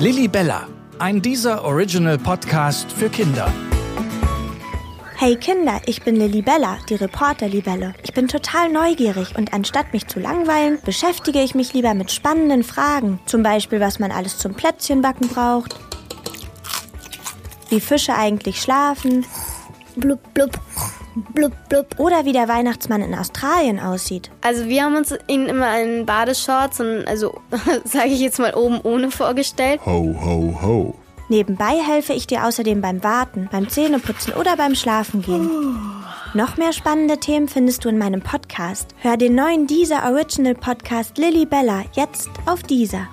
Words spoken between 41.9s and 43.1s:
jetzt auf Dieser.